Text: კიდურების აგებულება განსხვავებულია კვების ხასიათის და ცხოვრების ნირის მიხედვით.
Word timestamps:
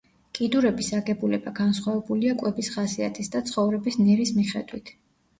კიდურების 0.37 0.87
აგებულება 0.99 1.51
განსხვავებულია 1.59 2.33
კვების 2.39 2.69
ხასიათის 2.75 3.29
და 3.35 3.41
ცხოვრების 3.51 3.99
ნირის 4.07 4.33
მიხედვით. 4.39 4.91